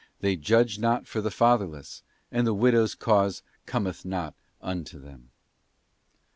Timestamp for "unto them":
4.59-5.29